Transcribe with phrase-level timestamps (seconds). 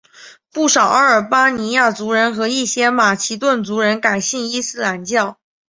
[0.51, 5.37] 不少阿尔巴尼亚族人和一些马其顿族人改信伊斯兰教。